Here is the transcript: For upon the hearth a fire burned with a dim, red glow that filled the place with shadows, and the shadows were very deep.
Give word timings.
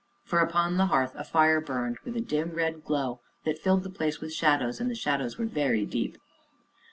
For 0.23 0.39
upon 0.39 0.77
the 0.77 0.87
hearth 0.87 1.13
a 1.13 1.23
fire 1.23 1.61
burned 1.61 1.99
with 2.03 2.17
a 2.17 2.21
dim, 2.21 2.53
red 2.55 2.83
glow 2.83 3.21
that 3.45 3.59
filled 3.59 3.83
the 3.83 3.89
place 3.91 4.19
with 4.19 4.33
shadows, 4.33 4.81
and 4.81 4.89
the 4.89 4.95
shadows 4.95 5.37
were 5.37 5.45
very 5.45 5.85
deep. 5.85 6.17